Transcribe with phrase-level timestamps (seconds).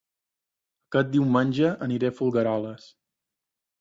[0.93, 2.89] Aquest diumenge aniré a Folgueroles